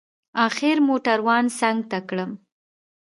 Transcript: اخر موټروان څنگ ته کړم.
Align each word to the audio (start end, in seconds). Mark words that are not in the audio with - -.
اخر 0.45 0.75
موټروان 0.87 1.45
څنگ 1.57 1.79
ته 1.91 1.99
کړم. 2.09 2.31